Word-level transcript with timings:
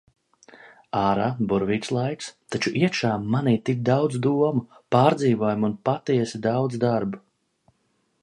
Ārā 0.99 1.25
burvīgs 1.49 1.91
laiks, 1.97 2.29
taču 2.55 2.71
iekšā 2.79 3.11
manī 3.35 3.53
tik 3.69 3.83
daudz 3.89 4.17
domu, 4.27 4.65
pārdzīvojumu 4.95 5.71
un 5.73 5.75
patiesi 5.91 6.41
daudz 6.47 6.81
darbu. 6.87 7.21